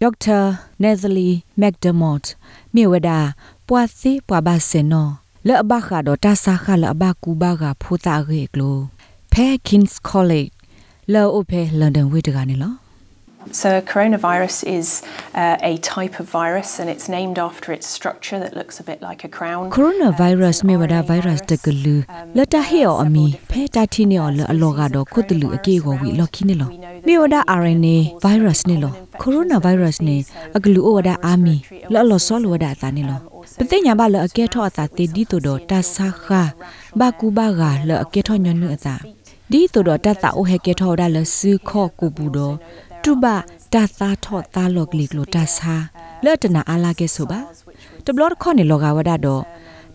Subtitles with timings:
[0.00, 0.38] ဒေါက်တာ
[0.82, 1.28] နယ်သလီ
[1.60, 2.30] မက်ဒမော့တ်
[2.74, 3.10] မြေဝဒ
[3.68, 5.08] ပွာစီပွာဘာစေနော
[5.48, 8.76] လဲ့ဘခါဒတာဆာခါလဘကူဘာကဖူတာရေကလို
[9.32, 10.50] ဖဲကင်းစ်ကောလိပ်
[11.12, 12.83] လောအဖဲလန်ဒန်ဝေတကနေလော
[13.51, 15.01] So, coronavirus is
[15.33, 19.01] uh, a type of virus and it's named after its structure that looks a bit
[19.01, 19.71] like a crown.
[19.71, 22.03] Coronavirus me wada virus de glu
[22.35, 25.47] lata he o ami phe ta thi ne o lo alo ga do khut lu
[25.57, 26.67] ake go wi lo khine lo
[27.05, 30.17] me wada RNA virus ne lo coronavirus ne
[30.53, 31.57] aglu o wada ami
[31.89, 33.17] lo lo so lo wada ta ne lo
[33.59, 36.25] ပသိညာဘလအကဲထော့အသာတေဒီတိုတော့တဆာခ
[36.99, 38.95] ဘကူဘာဂါလအကဲထော့ညနုအသာ
[39.51, 42.55] ဒီတိုတော့တတအိုဟဲကဲထော့ဒါလစခော့ကူဘူးတော့
[43.04, 43.26] တူဘ
[43.72, 45.74] တသာထော့သားလော့ကလီကလိုတဆာ
[46.24, 47.40] လော့တနာအလာကဲဆိုပါ
[48.04, 49.42] တဘလော့ခေါနေလောကဝဒတော့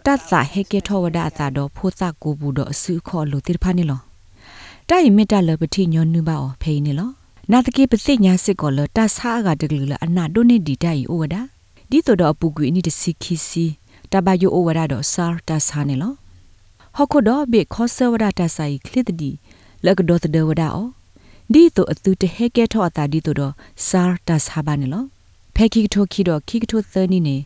[0.06, 4.00] တသဟဲကဲထော့ဝဒအသာတော့ဖိုးသကူဘူးတော့အစုခော့လိုတိဖာနေလော
[4.90, 7.10] တိုင်မီတလပတိညနုပါအော်ဖေးနေလော
[7.52, 11.42] နာတကေပစိညာစစ်ကောလတဆာကတကလူလအနာဒိုနေဒီတိုင်အိုဝဒါ
[11.90, 13.66] ဒီတော့အပူကွေနီတစီခီစီ
[14.12, 16.14] တဘယိုအိုဝဒါတော့ဆာတဆာနေလော
[16.98, 19.32] ဟခုတော့ဘေခောဆဝဒါတဆိုင်ခလစ်ဒီ
[19.86, 20.99] လကဒတ်ဒဝဒါအော
[21.54, 23.54] ဒီတော့အသူတဟဲကဲထောအတာဒီတော့
[23.88, 25.04] ဆာတဆာဘာနေလော
[25.56, 27.38] ဖဲခိထိုခီတော့ခိကထိုသနီနေ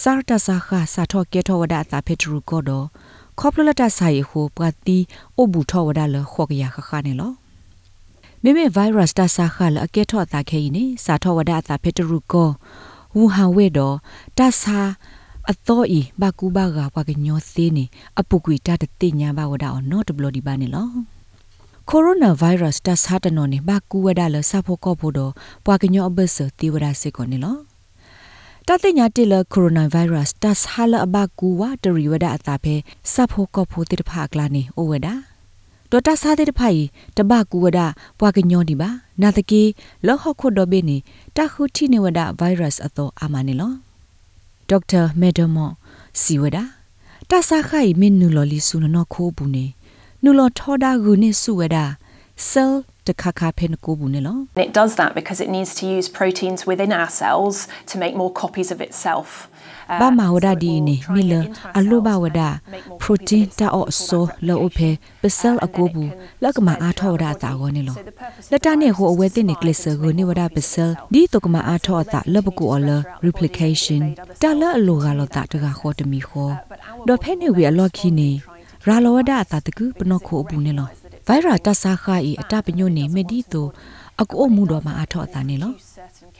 [0.00, 2.86] ဆာတဆာခါစာထောကဲထောဝဒါတာဖက်ထရူကောတော့
[3.38, 4.98] ခေါပလလတဆိုင်ဟိုပကတိ
[5.38, 7.32] အဘူထောဝဒါလခောကရခခနေလော
[8.42, 12.50] မေမေဗိုင်းရပ်စ်တဆာခါလအကဲထောတာခဲရင်နေစာထောဝဒါတာဖက်ထရူကော
[13.16, 13.96] ဝူဟန်ဝဲတော့
[14.38, 14.78] တဆာ
[15.50, 17.84] အတော်ဤဘကူဘာကပကညောသေးနေ
[18.18, 21.15] အပုကွေတတတိညာဘဝဒါအော်နော့တဘလဒီပါနေလော
[21.90, 25.32] ကိုရိုနာဗိုင်းရပ်စ်တဆာတနော်နေဘကူဝဒါလဆဖို့ကောဖို့တော့
[25.64, 27.56] ပွာကညောအဘဆတီဝဒါစေကောနေလော
[28.66, 32.74] တတိညာတိလကိုရိုနာဗိုင်းရပ်စ်တဆာလအဘကူဝတရီဝဒါအတာဖဲ
[33.12, 35.14] ဆဖို့ကောဖို့တိတဖာကလာနေအိုဝဒါ
[35.90, 36.80] ဒေါ်တာစားတဲ့ဖိုင်
[37.16, 37.80] တဘကူဝဒ
[38.18, 38.90] ပွားကညောဒီပါ
[39.22, 39.62] နာတကီ
[40.06, 40.96] လောဟခုဒဘေနီ
[41.36, 43.72] တခုတီနေဝဒဗိုင်းရပ်စ်အသောအာမနေလော
[44.68, 45.70] ဒေါက်တာမေဒမော
[46.22, 46.58] စီဝဒ
[47.30, 49.66] တဆာခိုင်မင်းနူလော်လီဆူနောခိုးဘူးနေ
[50.28, 51.76] နူလော်ထောဒါဂူနေဆူဝဒ
[52.50, 52.72] cell
[53.06, 57.56] တခါခါဖဲနကိုဘူးနေလော It does that because it needs to use proteins within our cells
[57.90, 59.28] to make more copies of itself.
[60.00, 61.32] ဘာမဝဒဒီနေမီလ
[61.78, 62.40] အလိုဘဝဒ
[63.02, 64.90] ပရိုတင်းတာအော့ဆိုလောအဖေ
[65.22, 66.10] ပစယ်အကိုဘူး
[66.42, 67.96] လက်ကမအားထောဝဒတာကိုနေလော
[68.50, 72.90] လက်တနဲ့ဟိုအဝဲတင်နေကလစ်ဆာကိုနေဝဒပစယ်ဒီတကမအားထောတာလဘကိုအလ
[73.26, 74.02] replication
[74.42, 76.54] တာလအလိုကလောတာတကခေါ်တမီခေါ်
[77.08, 78.30] ဒေါ်ဖဲနေဝီအလော့ခီနေ
[78.88, 80.88] ရာလောဝဒအတာတကူပနော့ခိုအဘူးနေလော
[81.26, 83.66] ဗိုင်ရာတဆာခါဤအတပညိုနေမဒီတို
[84.22, 85.72] အကိုမှုတော်မှာအားထောတာနေလော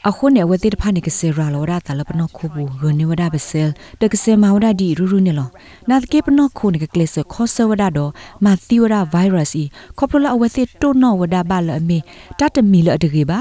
[0.09, 3.71] အခုနေဝတိတဖာနေကစေရာလောရတာလပနခုဘူးဂနေဝဒဘဆဲလ်
[4.01, 5.49] တကစေမဝဒဒီရူရူနေလော
[5.89, 8.11] နာတကေပနခုနေကကလစ်ခောဆဝဒတော့
[8.45, 9.63] မာသီဝဒဗိုင်းရပ်စ်ဤ
[9.97, 11.97] ခေါပလလအဝတိတိုနောဝဒဘာလအမေ
[12.39, 13.39] တတမီလအတကေပါ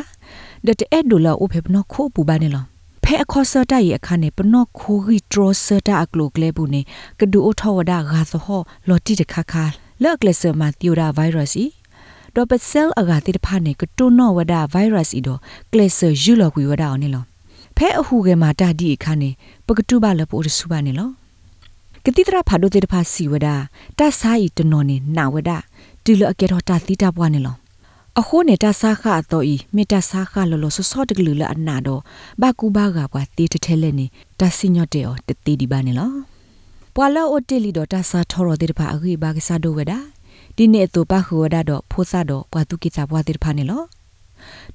[0.66, 2.75] ဒတ်အဲ့ဒိုလာအိုဖေပနခုပူပါနေလော
[3.08, 6.80] ဖဲအခေါ်ဆတာရဲ့အခါနဲ့ပနော့ခိုဂီဒရဆတာအကလိုကလေဘူးနေ
[7.20, 7.98] ကဒူအိုထောဝဒဂါ
[8.30, 9.64] သဟောလော်တီတခါခါ
[10.02, 11.66] လော့ကလစ်ဆာမာသီဝဒဗိုင်းရပ်စ်ဤ
[12.34, 15.40] ဒေါ်ပဆဲလ်အဂါတိတဖာနေကတိုနောဝဒဗိုင်းရပ်စ်ဤတော့
[15.72, 17.24] ကလစ်ဆာယူလော်ကွေဝဒအောင်နေလော
[17.76, 19.30] ဖဲအဟုကဲမှာတာဒီအခါနေ
[19.66, 21.08] ပကတုဘလပိုရစုပါနေလော
[22.04, 23.48] ကတိတရဖာဒိုတေတဖာစီဝဒ
[23.98, 25.50] တဆာဤတနော်နေနာဝဒ
[26.04, 27.56] ဒီလအကေတော့တာတိတာပွားနေလော
[28.20, 32.00] အခုနေတာဆာခအတော့ဤမေတ္တာဆာခလောလောဆော့တကလူလအနာတော့
[32.42, 34.06] ဘကူဘာကပွားတေးတထဲလဲနေ
[34.40, 36.10] တာစညော့တဲ့ော်တတေးဒီပါနေလော
[36.94, 39.92] ပွာလောအိုတေလီတော့တာဆာထော်ရတဲ့တဖာအခိဘာကစားတော့ဝဒ
[40.56, 43.82] ဒီနေ့တော့ပခုဝဒတော့ဖိုးစားတော့ပွာသူကိတာပွာတိဖာနေလော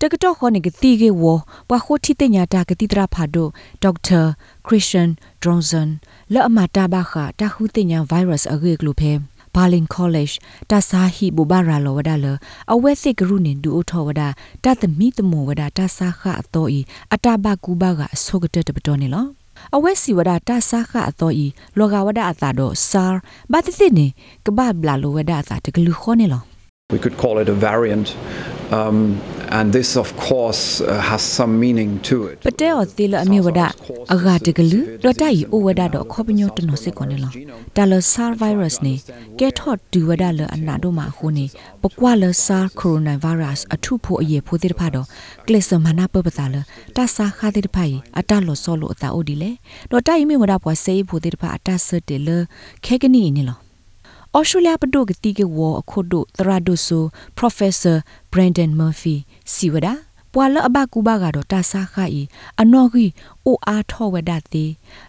[0.02, 1.24] တကတော့ခေါနေကတိကေဝ
[1.70, 3.48] ပွာခိုတီတညာတာကတိတရာဖာဒို
[3.84, 4.22] ဒေါက်တာ
[4.66, 5.10] ခရစ်ရှန်
[5.42, 5.90] ဒရွန်ဆန်
[6.34, 9.12] လာအမတာဘာခတာခုတညာဗိုင်းရပ်စ်အဂေကလူဖဲ
[9.56, 10.36] Berlin College
[10.72, 12.26] တာစာဟီဘူဘာရာလောဝဒါလ
[12.74, 14.28] အဝဲစစ်ကရုနေဒူအထောဝဒါ
[14.64, 16.80] တသမီတမောဝဒါတာစာခအတော်ဤ
[17.14, 19.26] အတဘကူဘာကအဆုကတက်တပတော်နေလော
[19.76, 23.06] အဝဲစီဝဒတာစာခအတော်ဤလောကဝဒအတာတော့ဆာ
[23.52, 24.08] ဘာတိတိနေ
[24.46, 26.44] ကဘာဘလာလောဝဒအတာတကလူခေါနေလော
[26.94, 28.08] We could call it a variant.
[28.78, 28.98] Um,
[29.52, 32.38] and this, of course, uh, has some meaning to it.
[32.48, 33.62] ပတဲော်သေးလအမြဝဒ
[34.14, 37.32] အဂါတကလူတော့တိုင်အိုဝဒတော့ခေါပညောတနစစ်ကောနေလော
[37.76, 38.94] တာလဆာဗိုင်းရပ်စ်နေ
[39.40, 41.46] ကဲထော့ဒူဝဒလအနာတို့မှာခုနေ
[41.82, 45.08] ပကွာလဆာကိုရိုနာဗိုင်းရပ်စ်အထုဖို့အရေးဖို့တဲ့ဖာတော့
[45.48, 46.56] ကလစ်စမနာပပတာလ
[46.96, 49.52] တာစာခါတဲ့ဖိုင်အတလောဆောလို့အတာအိုဒီလေ
[49.92, 52.30] တော့တိုင်မြဝဒပွားစေးဖို့တဲ့ဖာအတဆတ်တယ်လ
[52.86, 53.71] ခဲကနီနေလော
[54.38, 57.04] ဩစတြေးလျပဒိုကတိကဝအခုဒိုသရဒိုဆို
[57.40, 57.98] Professor
[58.32, 59.16] Brandon Murphy
[59.54, 59.88] စီဝဒ
[60.34, 62.22] ပွာလအဘကူဘာကတော့တာဆာခါဤ
[62.62, 63.06] အနော်ဂီ
[63.46, 64.66] အိုအားထောဝဒတိ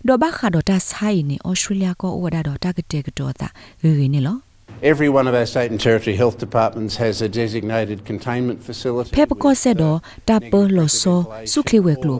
[0.06, 3.48] ဒေါ်ဘခါတော့တာဆိုင်နေဩစတြေးလျကောဝဒတော့တာကတဲ့ကတော့တာ
[3.82, 4.38] ဂေဂေနေလော
[4.92, 9.10] Every one of our state and territory health departments has a designated containment facility.
[9.16, 9.98] ဖေပကောဆက်တော့
[10.28, 11.20] တာပလောဆော
[11.52, 12.18] စုခလဝဲကလို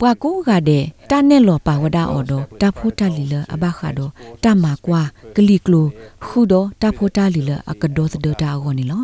[0.00, 4.10] ပူနေပွာကိုကတဲ့တာနဲ့လောပါဝဒအော်တော့တာဖိုတာလီလအဘခါတော့
[4.44, 5.00] တာမာကွာ
[5.36, 5.86] ကလီကလို
[6.26, 9.02] ခုတော့တာဖိုတာလီလအကဒေါသဒတာအောနေလော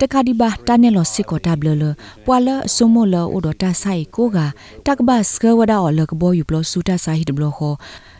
[0.00, 1.84] တခါဒီပါတာနဲ့လောစစ်ကောတာဘလလ
[2.26, 4.38] ပွာလအစုံမလောအိုတော့တာဆိုင်ကိုက
[4.86, 7.74] တကဘစကဝဒအော်လကဘောယူပလောစူတာဆိုင်ဟစ်ဘလောခော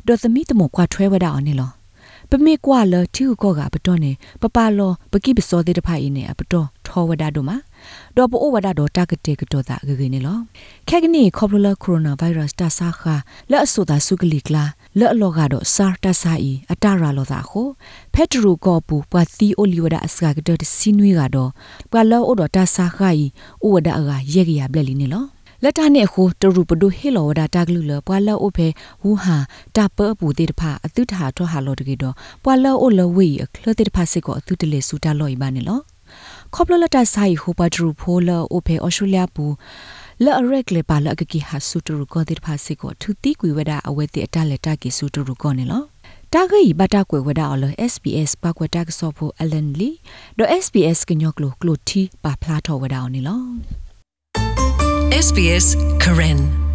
[0.07, 1.71] ဒေါ်သမီတမကွာထွဲဝဒအောနေလော
[2.31, 4.13] ပမေကွာလတီကိုကပတော်နေ
[4.43, 7.57] ပပလောပကိပစောတဲ့တဖိုင်နေအပတော်ထောဝဒတို့မှာ
[8.17, 10.39] ဒေါ်ပိုဝဒတော့တာကတဲ့ကတော့တာဂေဂေနေလော
[10.89, 13.15] ခဲကနီခေါပလလကိုရိုနာဗိုင်းရပ်စ်တာဆာခါ
[13.51, 14.65] လက်အဆိုတာစုကလီကလာ
[14.99, 17.69] လက်အလောကတော့ဆာတာဆာအီအတရာလောတာခို
[18.15, 21.51] ဖက်ထရူကောပူပွာသီအိုလီဝဒအစကကတော့စီနွေကတော့
[21.91, 23.27] ပွာလောအိုတော့တာဆာခါအီ
[23.63, 25.25] အိုဝဒအကရေကရဘလက်လီနေလော
[25.63, 28.69] လက်တာနဲ့ခုတရူပဒိုဟေလောဝဒတာဂလူလပွာလောအိုဖေ
[29.03, 29.37] ဝူဟာ
[29.77, 32.15] တာပပူတေတဖာအတုထာထောဟာလောတကေတော့
[32.45, 35.79] ပွာလောအိုလဝေအခလတေတဖာစစ်ကိုအတုတလေစူတာလောဤပါနေလော
[36.55, 39.45] ခေါပလလတာဆိုင်ဟိုပါဒရူဖိုလအိုဖေအော်စတြေးလျပူ
[40.25, 45.83] လာရက်လေပါလကကီဟာဆူတရူကိုတေတဖာစစ်ကိုထူတီကွေဝဒအဝဲတေအတလက်တာကီဆူတရူကိုနေလော
[46.33, 49.91] တာဂိဘတာကွေဝဒါအလ SPS ပကွက်တက်ဆော့ဖို့အလန်လီ
[50.39, 53.43] ဒို SPS ကညော့ကလိုကလိုတီပါဖလာထောဝဒါအောင်နေလော
[55.25, 55.67] SBS
[56.03, 56.68] Karen